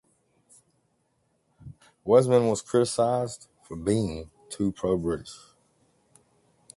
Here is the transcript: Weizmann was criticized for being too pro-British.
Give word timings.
Weizmann 2.07 2.49
was 2.49 2.63
criticized 2.63 3.47
for 3.61 3.75
being 3.75 4.31
too 4.49 4.71
pro-British. 4.71 5.37